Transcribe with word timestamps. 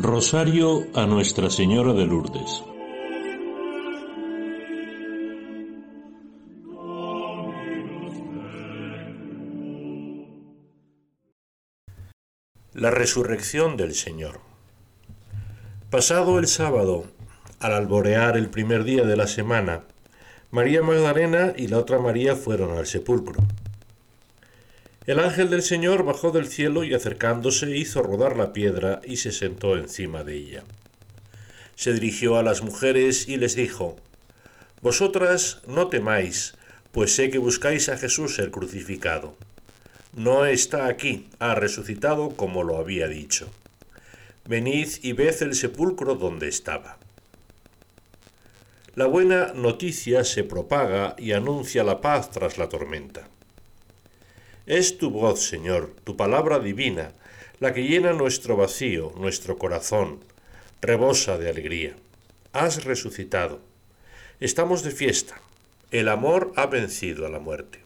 Rosario 0.00 0.86
a 0.94 1.06
Nuestra 1.06 1.50
Señora 1.50 1.92
de 1.92 2.06
Lourdes. 2.06 2.62
La 12.74 12.92
resurrección 12.92 13.76
del 13.76 13.96
Señor. 13.96 14.38
Pasado 15.90 16.38
el 16.38 16.46
sábado, 16.46 17.06
al 17.58 17.72
alborear 17.72 18.36
el 18.36 18.50
primer 18.50 18.84
día 18.84 19.02
de 19.02 19.16
la 19.16 19.26
semana, 19.26 19.82
María 20.52 20.80
Magdalena 20.80 21.54
y 21.56 21.66
la 21.66 21.78
otra 21.78 21.98
María 21.98 22.36
fueron 22.36 22.78
al 22.78 22.86
sepulcro. 22.86 23.42
El 25.08 25.20
ángel 25.20 25.48
del 25.48 25.62
Señor 25.62 26.04
bajó 26.04 26.32
del 26.32 26.48
cielo 26.48 26.84
y 26.84 26.92
acercándose 26.92 27.74
hizo 27.74 28.02
rodar 28.02 28.36
la 28.36 28.52
piedra 28.52 29.00
y 29.06 29.16
se 29.16 29.32
sentó 29.32 29.78
encima 29.78 30.22
de 30.22 30.34
ella. 30.34 30.64
Se 31.76 31.94
dirigió 31.94 32.36
a 32.36 32.42
las 32.42 32.60
mujeres 32.60 33.26
y 33.26 33.38
les 33.38 33.56
dijo, 33.56 33.96
Vosotras 34.82 35.62
no 35.66 35.88
temáis, 35.88 36.52
pues 36.92 37.14
sé 37.14 37.30
que 37.30 37.38
buscáis 37.38 37.88
a 37.88 37.96
Jesús 37.96 38.38
el 38.38 38.50
crucificado. 38.50 39.34
No 40.12 40.44
está 40.44 40.88
aquí, 40.88 41.30
ha 41.38 41.54
resucitado 41.54 42.36
como 42.36 42.62
lo 42.62 42.76
había 42.76 43.08
dicho. 43.08 43.48
Venid 44.44 44.90
y 45.00 45.14
ved 45.14 45.40
el 45.40 45.54
sepulcro 45.54 46.16
donde 46.16 46.48
estaba. 46.48 46.98
La 48.94 49.06
buena 49.06 49.54
noticia 49.54 50.22
se 50.24 50.44
propaga 50.44 51.16
y 51.16 51.32
anuncia 51.32 51.82
la 51.82 52.02
paz 52.02 52.30
tras 52.30 52.58
la 52.58 52.68
tormenta. 52.68 53.26
Es 54.68 54.98
tu 54.98 55.08
voz, 55.08 55.40
Señor, 55.48 55.94
tu 56.04 56.14
palabra 56.18 56.58
divina, 56.58 57.12
la 57.58 57.72
que 57.72 57.84
llena 57.84 58.12
nuestro 58.12 58.54
vacío, 58.54 59.14
nuestro 59.16 59.56
corazón, 59.56 60.20
rebosa 60.82 61.38
de 61.38 61.48
alegría. 61.48 61.96
Has 62.52 62.84
resucitado. 62.84 63.60
Estamos 64.40 64.82
de 64.82 64.90
fiesta. 64.90 65.40
El 65.90 66.10
amor 66.10 66.52
ha 66.54 66.66
vencido 66.66 67.24
a 67.24 67.30
la 67.30 67.38
muerte. 67.38 67.78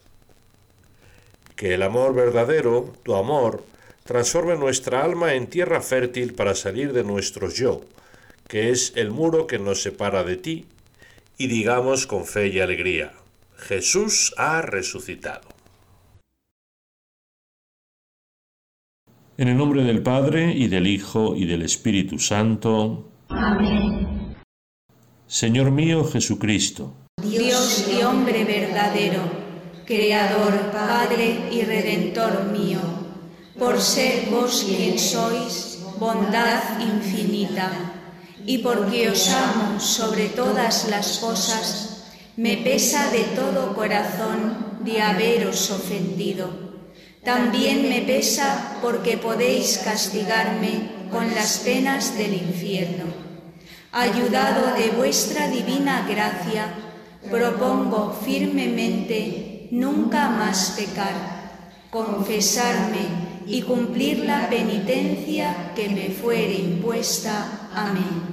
Que 1.54 1.74
el 1.74 1.82
amor 1.82 2.14
verdadero, 2.14 2.92
tu 3.04 3.14
amor, 3.14 3.62
transforme 4.02 4.56
nuestra 4.56 5.04
alma 5.04 5.34
en 5.34 5.46
tierra 5.46 5.82
fértil 5.82 6.34
para 6.34 6.56
salir 6.56 6.92
de 6.92 7.04
nuestros 7.04 7.54
yo, 7.54 7.82
que 8.48 8.70
es 8.70 8.92
el 8.96 9.12
muro 9.12 9.46
que 9.46 9.60
nos 9.60 9.82
separa 9.82 10.24
de 10.24 10.36
ti, 10.36 10.66
y 11.38 11.46
digamos 11.46 12.08
con 12.08 12.26
fe 12.26 12.48
y 12.48 12.58
alegría, 12.58 13.12
Jesús 13.56 14.34
ha 14.36 14.62
resucitado. 14.62 15.51
En 19.38 19.48
el 19.48 19.56
nombre 19.56 19.82
del 19.82 20.02
Padre, 20.02 20.52
y 20.54 20.68
del 20.68 20.86
Hijo, 20.86 21.34
y 21.34 21.46
del 21.46 21.62
Espíritu 21.62 22.18
Santo. 22.18 23.08
Amén. 23.30 24.36
Señor 25.26 25.70
mío 25.70 26.04
Jesucristo. 26.04 26.92
Dios 27.22 27.88
y 27.90 28.02
hombre 28.02 28.44
verdadero, 28.44 29.22
Creador, 29.86 30.70
Padre 30.70 31.48
y 31.50 31.62
Redentor 31.62 32.52
mío, 32.52 32.80
por 33.58 33.80
ser 33.80 34.28
vos 34.30 34.66
quien 34.68 34.98
sois, 34.98 35.82
bondad 35.98 36.78
infinita, 36.80 37.70
y 38.44 38.58
porque 38.58 39.08
os 39.08 39.30
amo 39.30 39.80
sobre 39.80 40.28
todas 40.28 40.90
las 40.90 41.18
cosas, 41.18 42.12
me 42.36 42.58
pesa 42.58 43.10
de 43.10 43.24
todo 43.34 43.74
corazón 43.74 44.82
de 44.84 45.00
haberos 45.00 45.70
ofendido 45.70 46.61
también 47.24 47.88
me 47.88 48.02
pesa 48.02 48.78
porque 48.82 49.16
podéis 49.16 49.78
castigarme 49.78 51.08
con 51.10 51.32
las 51.34 51.58
penas 51.58 52.16
del 52.18 52.34
infierno. 52.34 53.04
Ayudado 53.92 54.74
de 54.74 54.90
vuestra 54.96 55.48
divina 55.48 56.06
gracia, 56.08 56.72
propongo 57.30 58.12
firmemente 58.24 59.68
nunca 59.70 60.30
más 60.30 60.74
pecar, 60.76 61.14
confesarme 61.90 63.32
y 63.46 63.62
cumplir 63.62 64.20
la 64.20 64.48
penitencia 64.48 65.72
que 65.76 65.88
me 65.88 66.08
fuere 66.08 66.54
impuesta. 66.54 67.68
Amén. 67.74 68.32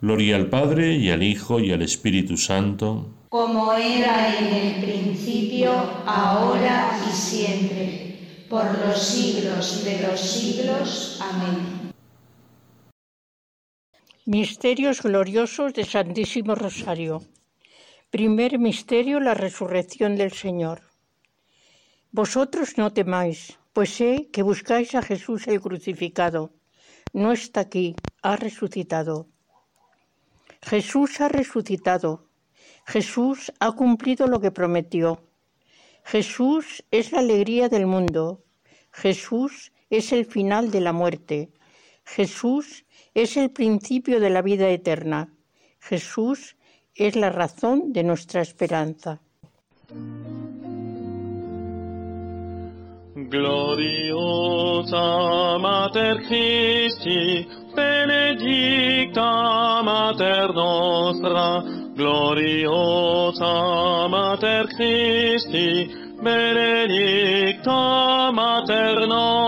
Gloria 0.00 0.36
al 0.36 0.46
Padre 0.48 0.94
y 0.94 1.10
al 1.10 1.22
Hijo 1.22 1.60
y 1.60 1.72
al 1.72 1.82
Espíritu 1.82 2.36
Santo 2.36 3.17
como 3.28 3.74
era 3.74 4.38
en 4.38 4.46
el 4.46 4.84
principio, 4.84 5.72
ahora 6.06 6.98
y 7.06 7.12
siempre, 7.12 8.44
por 8.48 8.66
los 8.78 8.98
siglos 8.98 9.84
de 9.84 10.00
los 10.06 10.20
siglos. 10.20 11.20
Amén. 11.20 11.92
Misterios 14.24 15.02
gloriosos 15.02 15.74
de 15.74 15.84
Santísimo 15.84 16.54
Rosario. 16.54 17.22
Primer 18.10 18.58
misterio, 18.58 19.20
la 19.20 19.34
resurrección 19.34 20.16
del 20.16 20.32
Señor. 20.32 20.80
Vosotros 22.10 22.78
no 22.78 22.92
temáis, 22.92 23.58
pues 23.74 23.90
sé 23.90 24.28
que 24.32 24.42
buscáis 24.42 24.94
a 24.94 25.02
Jesús 25.02 25.46
el 25.48 25.60
crucificado. 25.60 26.52
No 27.12 27.32
está 27.32 27.60
aquí, 27.60 27.94
ha 28.22 28.36
resucitado. 28.36 29.26
Jesús 30.62 31.20
ha 31.20 31.28
resucitado 31.28 32.27
Jesús 32.88 33.52
ha 33.60 33.72
cumplido 33.72 34.26
lo 34.28 34.40
que 34.40 34.50
prometió. 34.50 35.20
Jesús 36.04 36.82
es 36.90 37.12
la 37.12 37.18
alegría 37.18 37.68
del 37.68 37.86
mundo. 37.86 38.44
Jesús 38.90 39.72
es 39.90 40.10
el 40.14 40.24
final 40.24 40.70
de 40.70 40.80
la 40.80 40.94
muerte. 40.94 41.50
Jesús 42.06 42.86
es 43.12 43.36
el 43.36 43.50
principio 43.50 44.20
de 44.20 44.30
la 44.30 44.40
vida 44.40 44.70
eterna. 44.70 45.34
Jesús 45.80 46.56
es 46.94 47.14
la 47.14 47.28
razón 47.28 47.92
de 47.92 48.04
nuestra 48.04 48.40
esperanza. 48.40 49.20
Gloriosa 53.14 54.96
Mater 55.58 56.22
Christi, 56.26 57.46
benedicta 57.76 59.82
Mater 59.82 60.54
nostra, 60.54 61.77
gloriosa 61.98 63.54
Mater 64.08 64.66
Christi, 64.76 65.90
benedicta 66.22 67.74
Mater 68.30 69.06
nostra, 69.06 69.47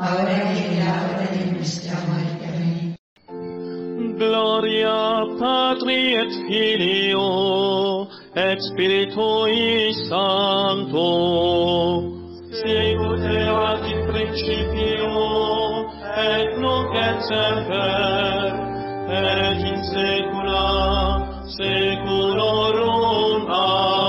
ahora 0.00 0.52
y 0.52 0.58
en 0.58 0.84
la 0.84 0.92
hora 1.04 1.26
de 1.30 1.52
nuestra 1.52 1.94
muerte. 2.06 2.46
Amén. 2.48 2.96
Gloria 4.18 5.24
Patri 5.38 6.14
et 6.14 6.32
Filio 6.48 8.08
et 8.34 8.58
Spiritui 8.60 9.92
Sancto 10.08 11.10
Sicut 12.52 13.22
erat 13.24 13.82
in 13.90 14.06
principio 14.06 15.10
et 16.16 16.56
nunc 16.58 16.94
et 16.94 17.20
semper 17.28 18.52
et 19.10 19.58
in 19.72 19.80
saecula 19.90 20.68
saeculorum 21.56 23.50
Amen 23.50 24.03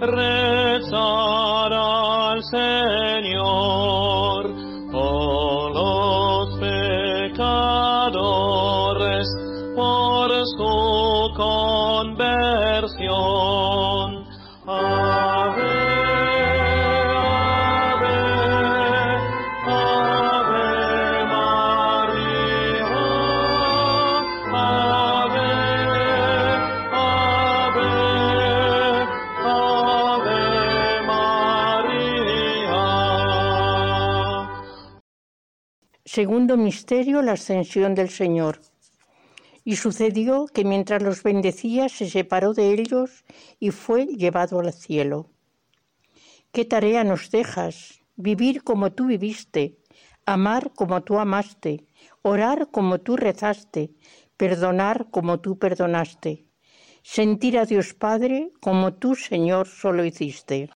Re 0.00 0.39
Segundo 36.16 36.56
misterio, 36.56 37.22
la 37.22 37.34
ascensión 37.38 37.94
del 37.94 38.10
Señor. 38.10 38.58
Y 39.62 39.76
sucedió 39.76 40.46
que 40.52 40.64
mientras 40.64 41.00
los 41.04 41.22
bendecía 41.22 41.88
se 41.88 42.10
separó 42.10 42.52
de 42.52 42.72
ellos 42.72 43.24
y 43.60 43.70
fue 43.70 44.06
llevado 44.06 44.58
al 44.58 44.72
cielo. 44.72 45.28
¿Qué 46.50 46.64
tarea 46.64 47.04
nos 47.04 47.30
dejas? 47.30 48.00
Vivir 48.16 48.64
como 48.64 48.90
tú 48.90 49.06
viviste, 49.06 49.78
amar 50.26 50.72
como 50.74 51.04
tú 51.04 51.20
amaste, 51.20 51.86
orar 52.22 52.72
como 52.72 52.98
tú 52.98 53.16
rezaste, 53.16 53.92
perdonar 54.36 55.10
como 55.12 55.38
tú 55.38 55.60
perdonaste, 55.60 56.44
sentir 57.04 57.56
a 57.56 57.66
Dios 57.66 57.94
Padre 57.94 58.50
como 58.60 58.94
tú, 58.94 59.14
Señor, 59.14 59.68
solo 59.68 60.04
hiciste. 60.04 60.70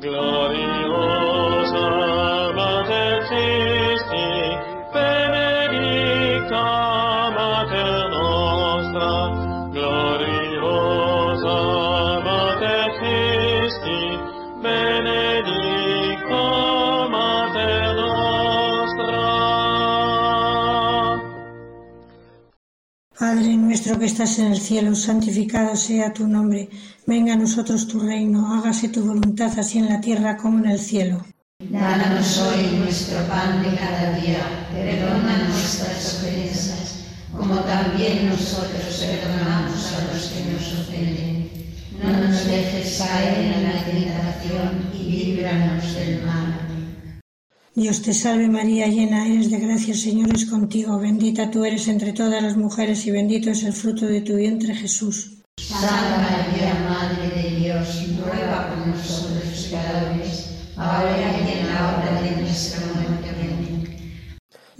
Gloriosa 0.00 0.61
Padre 23.18 23.56
nuestro 23.56 23.98
que 23.98 24.04
estás 24.04 24.38
en 24.38 24.52
el 24.52 24.60
cielo, 24.60 24.94
santificado 24.94 25.74
sea 25.74 26.12
tu 26.12 26.26
nombre. 26.26 26.68
Venga 27.06 27.32
a 27.32 27.36
nosotros 27.36 27.88
tu 27.88 27.98
reino, 27.98 28.52
hágase 28.54 28.88
tu 28.90 29.02
voluntad 29.02 29.58
así 29.58 29.78
en 29.78 29.88
la 29.88 30.02
tierra 30.02 30.36
como 30.36 30.58
en 30.58 30.66
el 30.72 30.78
cielo. 30.78 31.24
Danos 31.70 32.38
hoy 32.38 32.78
nuestro 32.78 33.26
pan 33.28 33.62
de 33.62 33.74
cada 33.76 34.12
día, 34.18 34.66
perdona 34.72 35.48
nuestras 35.48 36.18
ofensas, 36.18 36.51
como 37.36 37.56
también 37.60 38.28
nosotros 38.28 39.04
perdonamos 39.04 39.92
a 39.92 40.12
los 40.12 40.26
que 40.26 40.52
nos 40.52 40.80
ofenden. 40.80 41.50
No 42.02 42.28
nos 42.28 42.46
dejes 42.46 42.98
caer 42.98 43.52
en 43.54 43.62
la 43.64 43.84
tentación 43.84 44.90
y 44.94 45.02
líbranos 45.04 45.94
del 45.94 46.22
mal. 46.24 46.62
Dios 47.74 48.02
te 48.02 48.12
salve 48.12 48.48
María, 48.48 48.86
llena 48.86 49.26
eres 49.26 49.50
de 49.50 49.58
gracia, 49.58 49.94
el 49.94 49.98
Señor 49.98 50.34
es 50.34 50.44
contigo. 50.44 50.98
Bendita 50.98 51.50
tú 51.50 51.64
eres 51.64 51.88
entre 51.88 52.12
todas 52.12 52.42
las 52.42 52.56
mujeres 52.56 53.06
y 53.06 53.10
bendito 53.10 53.50
es 53.50 53.62
el 53.62 53.72
fruto 53.72 54.04
de 54.04 54.20
tu 54.20 54.36
vientre 54.36 54.74
Jesús. 54.74 55.38
Santa 55.58 56.18
María, 56.18 56.74
Madre 56.86 57.42
de 57.42 57.56
Dios, 57.56 58.08
ruega 58.18 58.68
por 58.68 58.86
nosotros 58.88 59.68
pecadores, 59.70 60.50
ahora 60.76 61.16
y 61.16 61.60
en 61.60 61.66
la 61.68 61.88
hora 61.88 62.20
de 62.20 62.42
nuestra 62.42 62.80
muerte. 62.92 63.30
Amén. 63.30 63.72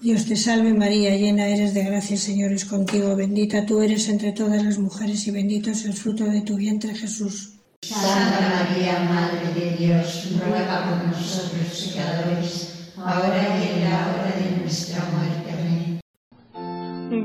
Dios 0.00 0.24
te 0.24 0.34
salve 0.34 0.72
María, 0.72 1.14
llena 1.14 1.46
eres 1.46 1.74
de 1.74 1.84
gracia, 1.84 2.14
el 2.14 2.20
Señor 2.20 2.52
es 2.52 2.64
contigo, 2.64 3.14
bendita 3.16 3.66
tú 3.66 3.82
eres 3.82 4.08
entre 4.08 4.32
todas 4.32 4.64
las 4.64 4.78
mujeres 4.78 5.26
y 5.26 5.30
bendito 5.30 5.70
es 5.70 5.84
el 5.84 5.92
fruto 5.92 6.24
de 6.24 6.40
tu 6.40 6.56
vientre 6.56 6.94
Jesús. 6.94 7.52
Santa 7.82 8.64
María, 8.64 9.00
Madre 9.00 9.52
de 9.52 9.76
Dios, 9.76 10.30
ruega 10.40 10.88
por 10.88 11.06
nosotros 11.06 11.92
pecadores, 11.92 12.92
ahora 12.96 13.58
y 13.58 13.76
en 13.76 13.90
la 13.90 14.08
hora 14.08 14.32
de 14.40 14.56
nuestra 14.62 15.04
muerte. 15.12 15.52
Amén. 15.52 16.00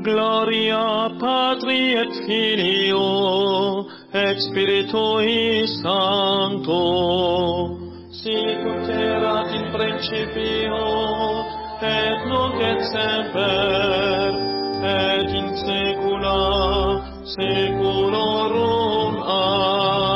Gloria 0.02 1.08
Patri 1.18 1.94
et 1.94 2.12
Filio 2.26 3.86
et 4.12 4.38
Spiritui 4.38 5.66
Sancto, 5.80 6.82
sicut 8.12 8.88
erat 8.90 9.48
in 9.60 9.72
principio 9.72 11.65
et 11.82 12.26
nunc 12.26 12.60
et 12.60 12.80
semper, 12.92 14.32
et 14.82 15.30
in 15.40 15.48
saecula 15.62 16.40
saeculorum. 17.24 19.14
Amen. 19.22 20.15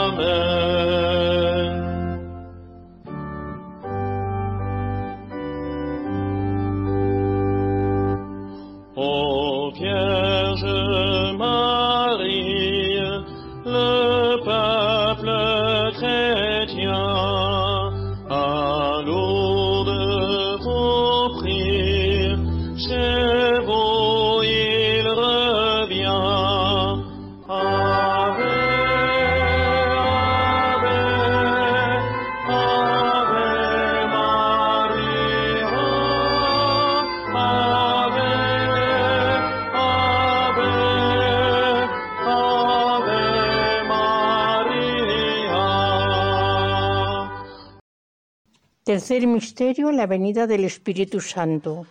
Tercer 48.91 49.25
misterio, 49.25 49.93
la 49.93 50.09
venida 50.09 50.49
del 50.49 50.65
Espíritu 50.65 51.21
Santo. 51.21 51.87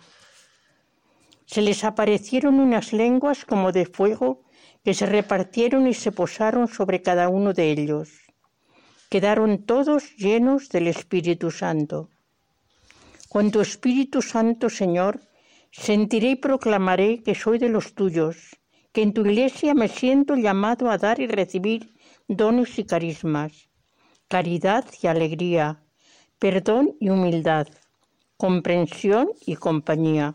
Se 1.46 1.62
les 1.62 1.82
aparecieron 1.82 2.60
unas 2.60 2.92
lenguas 2.92 3.46
como 3.46 3.72
de 3.72 3.86
fuego 3.86 4.42
que 4.84 4.92
se 4.92 5.06
repartieron 5.06 5.86
y 5.86 5.94
se 5.94 6.12
posaron 6.12 6.68
sobre 6.68 7.00
cada 7.00 7.30
uno 7.30 7.54
de 7.54 7.70
ellos. 7.70 8.10
Quedaron 9.08 9.64
todos 9.64 10.14
llenos 10.18 10.68
del 10.68 10.88
Espíritu 10.88 11.50
Santo. 11.50 12.10
Con 13.30 13.50
tu 13.50 13.62
Espíritu 13.62 14.20
Santo, 14.20 14.68
Señor, 14.68 15.22
sentiré 15.70 16.32
y 16.32 16.36
proclamaré 16.36 17.22
que 17.22 17.34
soy 17.34 17.56
de 17.56 17.70
los 17.70 17.94
tuyos, 17.94 18.36
que 18.92 19.00
en 19.00 19.14
tu 19.14 19.22
iglesia 19.22 19.72
me 19.72 19.88
siento 19.88 20.36
llamado 20.36 20.90
a 20.90 20.98
dar 20.98 21.18
y 21.18 21.26
recibir 21.26 21.94
dones 22.28 22.78
y 22.78 22.84
carismas, 22.84 23.70
caridad 24.28 24.84
y 25.00 25.06
alegría, 25.06 25.82
perdón 26.40 26.96
y 26.98 27.10
humildad, 27.10 27.68
comprensión 28.36 29.28
y 29.46 29.54
compañía. 29.54 30.34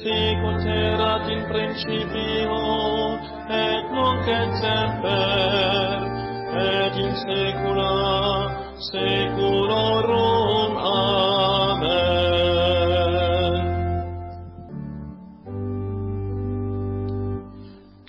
sicut 0.00 0.64
erat 0.64 1.28
in 1.28 1.42
principio 1.44 2.58
et 3.52 3.84
nunc 3.92 4.26
et 4.26 4.50
semper 4.60 6.00
et 6.56 6.94
in 7.04 7.12
saecula 7.22 7.94
saeculorum. 8.90 10.72
Amen. 10.80 12.00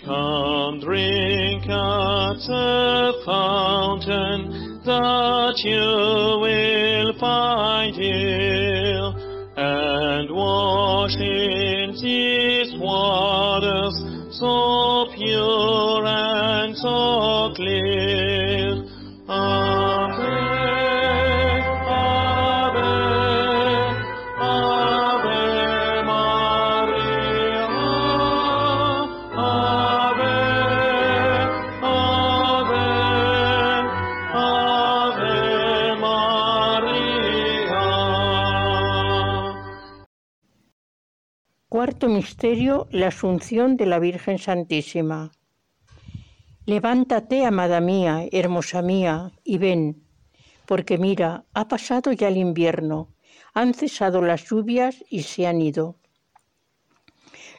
Come 0.06 0.76
drink 0.80 1.64
at 1.68 2.38
the 2.48 3.14
fountain 3.26 4.40
that 4.86 5.56
you 5.66 6.31
Misterio, 42.10 42.88
la 42.92 43.08
Asunción 43.08 43.78
de 43.78 43.86
la 43.86 44.00
Virgen 44.00 44.38
Santísima. 44.40 45.32
Levántate, 46.66 47.46
amada 47.46 47.82
mía, 47.82 48.28
hermosa 48.32 48.82
mía, 48.82 49.32
y 49.44 49.58
ven, 49.58 50.04
porque 50.66 50.98
mira, 50.98 51.46
ha 51.54 51.68
pasado 51.68 52.12
ya 52.12 52.28
el 52.28 52.38
invierno, 52.38 53.10
han 53.54 53.74
cesado 53.74 54.22
las 54.22 54.50
lluvias 54.50 55.04
y 55.10 55.24
se 55.24 55.48
han 55.48 55.62
ido. 55.62 55.98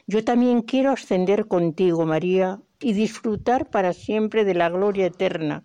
Yo 0.07 0.23
también 0.23 0.61
quiero 0.61 0.91
ascender 0.91 1.47
contigo, 1.47 2.05
María, 2.05 2.61
y 2.79 2.93
disfrutar 2.93 3.69
para 3.69 3.93
siempre 3.93 4.43
de 4.45 4.55
la 4.55 4.69
gloria 4.69 5.05
eterna, 5.05 5.63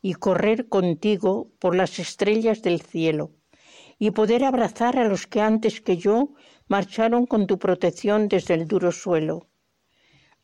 y 0.00 0.14
correr 0.14 0.68
contigo 0.68 1.50
por 1.58 1.74
las 1.74 1.98
estrellas 1.98 2.62
del 2.62 2.80
cielo, 2.80 3.32
y 3.98 4.10
poder 4.10 4.44
abrazar 4.44 4.98
a 4.98 5.08
los 5.08 5.26
que 5.26 5.40
antes 5.40 5.80
que 5.80 5.96
yo 5.96 6.30
marcharon 6.68 7.26
con 7.26 7.46
tu 7.46 7.58
protección 7.58 8.28
desde 8.28 8.54
el 8.54 8.66
duro 8.66 8.92
suelo. 8.92 9.46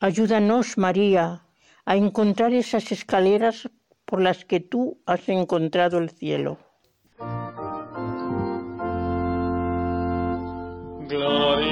Ayúdanos, 0.01 0.79
María, 0.79 1.47
a 1.85 1.97
encontrar 1.97 2.53
esas 2.53 2.91
escaleras 2.93 3.69
por 4.05 4.21
las 4.21 4.45
que 4.45 4.61
tú 4.61 5.01
has 5.07 5.29
encontrado 5.29 5.99
el 5.99 6.11
cielo. 6.11 6.59
Gloria 11.09 11.72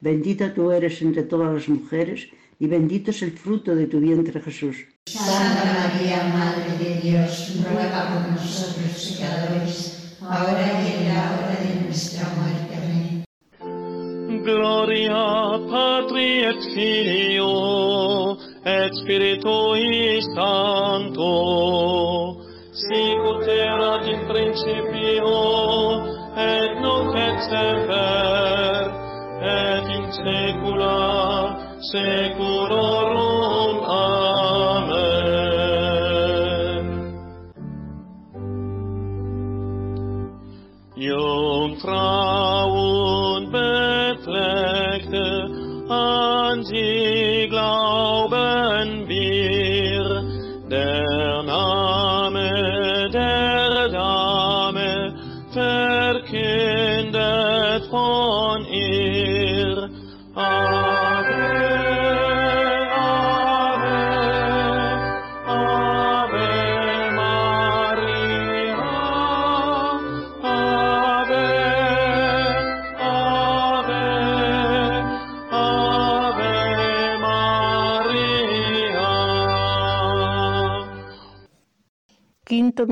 bendita 0.00 0.54
tú 0.54 0.70
eres 0.70 1.02
entre 1.02 1.22
todas 1.24 1.52
las 1.52 1.68
mujeres, 1.68 2.28
y 2.60 2.66
bendito 2.66 3.10
es 3.10 3.22
el 3.22 3.32
fruto 3.32 3.74
de 3.74 3.86
tu 3.86 4.00
vientre 4.00 4.40
Jesús. 4.40 4.76
Santa 5.06 5.64
María, 5.64 6.24
Madre 6.24 6.76
de 6.78 7.00
Dios, 7.00 7.56
ruega 7.64 8.08
por 8.08 8.32
nosotros 8.32 9.16
pecadores, 9.18 10.18
ahora 10.20 10.82
y 10.82 11.02
en 11.02 11.14
la 11.14 11.22
hora 11.32 11.56
de 11.62 11.84
nuestra 11.84 12.28
muerte. 12.36 12.74
Amén. 12.76 13.24
Gloria 14.44 15.58
Patri 15.70 16.44
et 16.44 16.60
Filio 16.74 18.36
et 18.64 18.92
Spiritui 19.00 20.20
Sancto, 20.34 21.32
sic 22.72 23.18
ut 23.32 23.46
erat 23.48 24.06
in 24.08 24.26
principio 24.28 25.32
et 26.36 26.80
nunc 26.80 27.14
et 27.16 27.38
semper 27.48 28.97
et 29.48 29.88
in 29.96 30.04
saecula 30.18 30.96
saeculorum. 31.90 33.27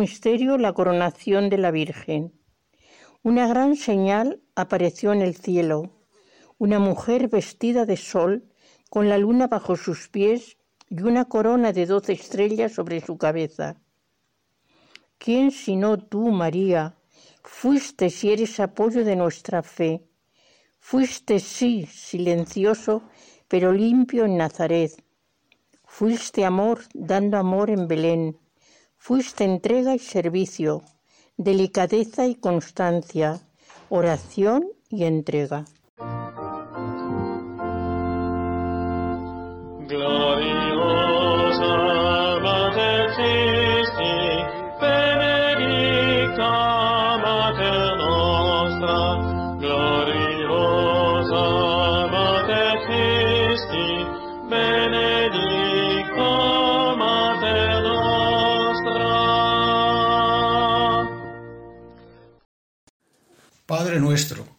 Misterio, 0.06 0.56
la 0.56 0.72
coronación 0.72 1.50
de 1.50 1.58
la 1.58 1.72
Virgen. 1.72 2.32
Una 3.24 3.48
gran 3.48 3.74
señal 3.74 4.40
apareció 4.54 5.12
en 5.12 5.20
el 5.20 5.34
cielo, 5.34 5.78
una 6.58 6.78
mujer 6.78 7.26
vestida 7.28 7.86
de 7.86 7.96
sol, 7.96 8.44
con 8.88 9.08
la 9.08 9.18
luna 9.18 9.48
bajo 9.48 9.74
sus 9.74 10.08
pies 10.08 10.58
y 10.88 11.02
una 11.02 11.24
corona 11.24 11.72
de 11.72 11.86
doce 11.86 12.12
estrellas 12.12 12.70
sobre 12.70 13.00
su 13.00 13.18
cabeza. 13.18 13.66
¿Quién 15.18 15.50
sino 15.50 15.98
tú, 15.98 16.30
María, 16.30 16.94
fuiste 17.42 18.08
si 18.08 18.30
eres 18.30 18.60
apoyo 18.60 19.04
de 19.04 19.16
nuestra 19.16 19.64
fe? 19.64 20.04
Fuiste 20.78 21.40
sí, 21.40 21.84
silencioso, 21.86 23.02
pero 23.48 23.72
limpio 23.72 24.24
en 24.24 24.36
Nazaret. 24.36 24.92
Fuiste 25.84 26.44
amor, 26.44 26.82
dando 26.94 27.38
amor 27.38 27.70
en 27.70 27.88
Belén. 27.88 28.38
Fuiste 28.98 29.44
entrega 29.44 29.94
y 29.94 29.98
servicio, 29.98 30.82
delicadeza 31.36 32.26
y 32.26 32.34
constancia, 32.34 33.40
oración 33.88 34.68
y 34.90 35.04
entrega. 35.04 35.64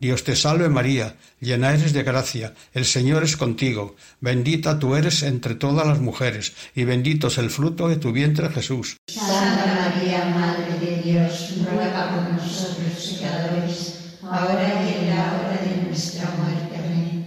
Dios 0.00 0.24
te 0.24 0.34
salve 0.34 0.70
María, 0.70 1.16
llena 1.40 1.74
eres 1.74 1.92
de 1.92 2.02
gracia, 2.02 2.54
el 2.72 2.86
Señor 2.86 3.22
es 3.22 3.36
contigo, 3.36 3.96
bendita 4.18 4.78
tú 4.78 4.96
eres 4.96 5.22
entre 5.22 5.54
todas 5.54 5.86
las 5.86 6.00
mujeres, 6.00 6.54
y 6.74 6.84
bendito 6.84 7.26
es 7.26 7.36
el 7.36 7.50
fruto 7.50 7.86
de 7.86 7.96
tu 7.96 8.10
vientre 8.10 8.48
Jesús. 8.48 8.96
Santa 9.08 9.66
María, 9.66 10.24
Madre 10.34 10.78
de 10.80 11.02
Dios, 11.02 11.52
ruega 11.70 12.14
por 12.14 12.32
nosotros 12.32 13.18
pecadores, 13.20 14.16
ahora 14.22 14.82
y 14.82 15.04
en 15.04 15.10
la 15.10 15.34
hora 15.34 15.58
de 15.66 15.82
nuestra 15.86 16.30
muerte. 16.30 16.76
Amén. 16.78 17.26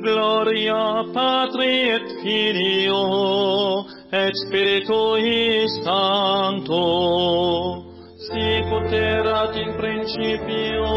Gloria 0.00 1.02
Patri 1.12 1.90
et 1.90 2.06
Filio 2.22 3.84
et 4.12 4.32
Spiritui 4.46 5.66
Sancto, 5.82 7.85
sicut 8.28 8.92
erat 8.92 9.56
in 9.56 9.70
principio 9.80 10.90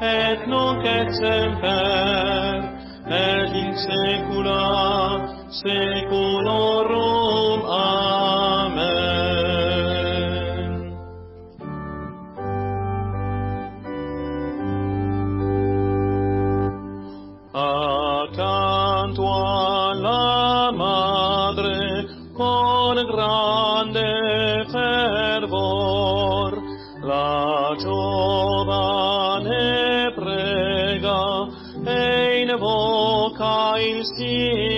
et 0.00 0.46
nunc 0.46 0.84
et 0.84 1.10
semper 1.20 2.62
et 3.08 3.52
in 3.64 3.72
saecula 3.84 4.64
saeculorum. 5.62 7.60
Amen. 7.66 8.67
see 34.04 34.77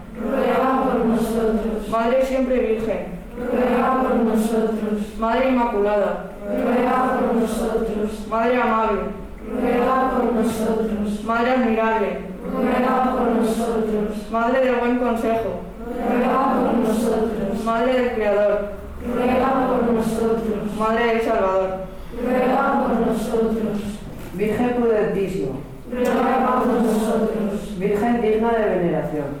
Ruega 0.19 0.83
por 0.83 1.05
nosotros. 1.05 1.89
Madre 1.89 2.25
Siempre 2.25 2.59
Virgen. 2.59 3.21
Ruega 3.37 4.03
por 4.03 4.15
nosotros. 4.15 5.17
Madre 5.19 5.49
Inmaculada. 5.49 6.31
Ruega 6.47 7.19
por 7.19 7.35
nosotros. 7.35 8.27
Madre 8.29 8.61
Amable. 8.61 9.01
Ruega 9.51 10.11
por 10.11 10.33
nosotros. 10.33 11.23
Madre 11.23 11.51
Admirable. 11.51 12.19
Ruega 12.51 13.15
por 13.15 13.31
nosotros. 13.31 14.31
Madre 14.31 14.59
del 14.65 14.75
Buen 14.75 14.99
Consejo. 14.99 15.61
Ruega 16.09 16.53
por 16.53 16.73
nosotros. 16.87 17.63
Madre 17.63 17.93
del 17.93 18.13
Creador. 18.13 18.71
Ruega 19.15 19.67
por 19.67 19.93
nosotros. 19.93 20.77
Madre 20.77 21.05
del 21.05 21.21
Salvador. 21.21 21.91
Ruega 22.23 22.83
por 22.83 23.07
nosotros. 23.07 24.01
Virgen 24.33 24.69
prudentísima, 24.75 25.55
Ruega 25.91 26.59
por 26.59 26.67
nosotros. 26.67 27.77
Virgen 27.77 28.21
digna 28.21 28.51
de 28.53 28.65
veneración. 28.77 29.40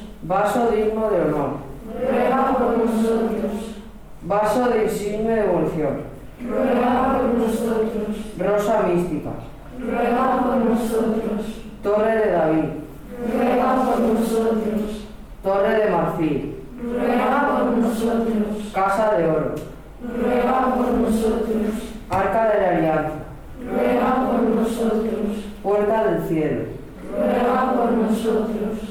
Vaso 0.23 0.69
digno 0.71 1.09
de 1.09 1.21
honor, 1.21 1.49
Ruega 1.99 2.57
por 2.57 2.77
nosotros. 2.77 3.75
vaso 4.23 4.69
de 4.69 4.83
insigne 4.85 5.35
devoción, 5.35 6.01
Ruega 6.47 7.17
por 7.17 7.23
nosotros. 7.39 8.17
rosa 8.37 8.83
mística, 8.87 9.29
Ruega 9.79 10.41
por 10.43 10.55
nosotros. 10.57 11.45
torre 11.83 12.15
de 12.17 12.31
David, 12.31 12.63
Ruega 13.33 13.75
por 13.75 13.99
nosotros. 13.99 15.07
torre 15.43 15.73
de 15.83 15.89
marfil, 15.89 16.55
Ruega 16.83 17.47
por 17.49 17.77
nosotros. 17.77 18.71
casa 18.73 19.13
de 19.15 19.25
oro, 19.27 19.55
Ruega 20.01 20.75
por 20.75 20.87
nosotros. 20.87 21.91
arca 22.09 22.49
de 22.51 22.61
la 22.61 22.69
alianza, 22.77 23.11
Ruega 23.65 24.15
por 24.27 24.41
nosotros. 24.43 25.11
puerta 25.63 26.03
del 26.05 26.23
cielo, 26.27 26.61
Ruega 27.11 27.73
por 27.75 27.91
nosotros. 27.91 28.90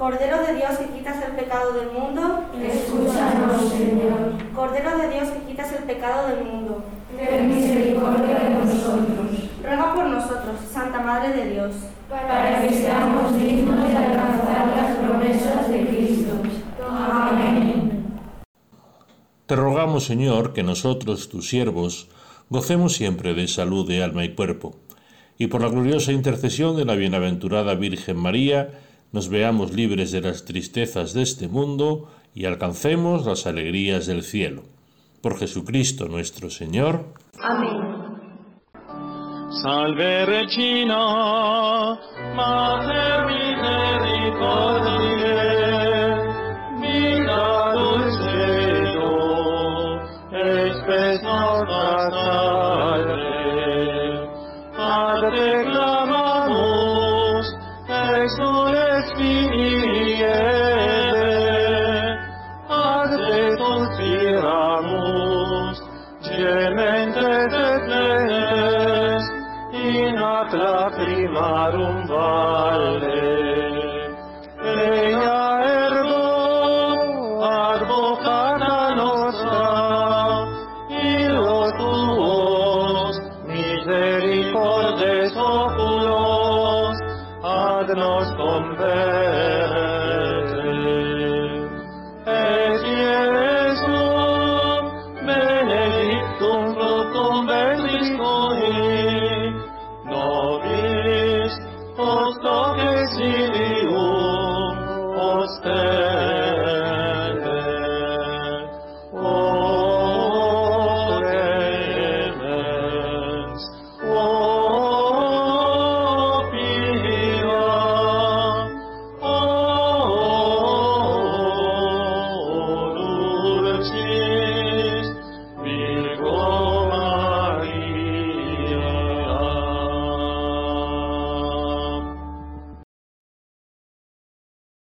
Cordero 0.00 0.38
de 0.46 0.54
Dios 0.54 0.78
que 0.78 0.86
quitas 0.96 1.22
el 1.22 1.32
pecado 1.32 1.74
del 1.74 1.90
mundo, 1.90 2.46
Escúchanos, 2.58 3.68
Señor. 3.68 4.32
Cordero 4.54 4.96
de 4.96 5.10
Dios 5.10 5.28
que 5.28 5.50
quitas 5.50 5.74
el 5.74 5.84
pecado 5.84 6.26
del 6.28 6.42
mundo. 6.42 6.82
Ten 7.18 7.54
misericordia 7.54 8.38
de 8.38 8.48
nosotros, 8.48 9.50
Ruega 9.62 9.94
por 9.94 10.06
nosotros, 10.06 10.56
Santa 10.72 11.02
Madre 11.02 11.34
de 11.34 11.50
Dios, 11.50 11.74
para 12.08 12.62
que 12.62 12.72
seamos 12.72 13.38
dignos 13.38 13.88
de 13.88 13.96
alcanzar 13.98 14.74
las 14.74 14.96
promesas 14.96 15.68
de 15.68 15.86
Cristo. 15.86 16.32
Amén. 16.80 18.22
Te 19.44 19.54
rogamos, 19.54 20.04
Señor, 20.04 20.54
que 20.54 20.62
nosotros, 20.62 21.28
tus 21.28 21.50
siervos, 21.50 22.08
gocemos 22.48 22.94
siempre 22.94 23.34
de 23.34 23.46
salud 23.48 23.86
de 23.86 24.02
alma 24.02 24.24
y 24.24 24.34
cuerpo, 24.34 24.76
y 25.36 25.48
por 25.48 25.60
la 25.60 25.68
gloriosa 25.68 26.12
intercesión 26.12 26.74
de 26.78 26.86
la 26.86 26.94
bienaventurada 26.94 27.74
Virgen 27.74 28.16
María, 28.16 28.70
nos 29.12 29.28
veamos 29.28 29.72
libres 29.72 30.12
de 30.12 30.20
las 30.20 30.44
tristezas 30.44 31.12
de 31.14 31.22
este 31.22 31.48
mundo 31.48 32.08
y 32.34 32.44
alcancemos 32.44 33.26
las 33.26 33.46
alegrías 33.46 34.06
del 34.06 34.22
cielo. 34.22 34.62
Por 35.20 35.38
Jesucristo 35.38 36.08
nuestro 36.08 36.50
Señor. 36.50 37.14
Amén. 37.38 38.00
Salve 39.62 40.26
Regina, 40.26 41.98
Mater 42.36 43.26
misericordiae, 43.26 45.10
etraf 70.50 70.98
imarım 71.08 72.08
var. 72.08 72.69